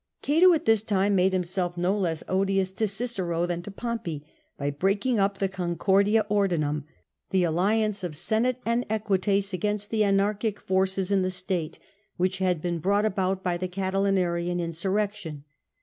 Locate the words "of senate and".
8.03-8.83